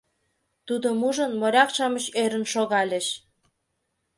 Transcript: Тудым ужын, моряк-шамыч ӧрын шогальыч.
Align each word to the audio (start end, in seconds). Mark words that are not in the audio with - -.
Тудым 0.67 0.97
ужын, 1.07 1.31
моряк-шамыч 1.41 2.05
ӧрын 2.23 2.45
шогальыч. 2.53 3.07